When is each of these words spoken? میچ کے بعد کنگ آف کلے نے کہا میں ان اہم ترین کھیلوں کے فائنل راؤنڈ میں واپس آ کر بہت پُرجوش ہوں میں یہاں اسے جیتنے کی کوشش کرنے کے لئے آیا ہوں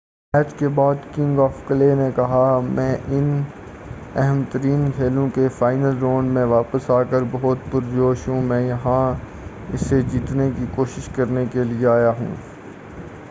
میچ 0.33 0.53
کے 0.57 0.67
بعد 0.67 1.01
کنگ 1.15 1.39
آف 1.39 1.57
کلے 1.67 1.93
نے 1.95 2.09
کہا 2.15 2.45
میں 2.65 2.95
ان 3.09 3.27
اہم 4.15 4.41
ترین 4.51 4.89
کھیلوں 4.95 5.27
کے 5.35 5.47
فائنل 5.57 5.97
راؤنڈ 6.01 6.31
میں 6.31 6.45
واپس 6.45 6.89
آ 6.89 7.01
کر 7.03 7.23
بہت 7.31 7.71
پُرجوش 7.71 8.27
ہوں 8.27 8.41
میں 8.43 8.61
یہاں 8.61 9.03
اسے 9.73 10.01
جیتنے 10.07 10.49
کی 10.57 10.65
کوشش 10.75 11.09
کرنے 11.15 11.45
کے 11.51 11.63
لئے 11.63 11.87
آیا 11.87 12.09
ہوں 12.19 12.33